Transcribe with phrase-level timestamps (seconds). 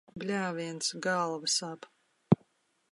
[0.21, 1.89] Bļāviens, galva sāp.